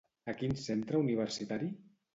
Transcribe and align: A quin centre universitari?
A 0.31 0.33
quin 0.39 0.55
centre 0.63 1.03
universitari? 1.07 1.75